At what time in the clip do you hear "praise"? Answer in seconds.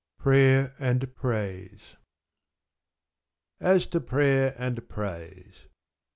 1.13-1.95, 4.89-5.67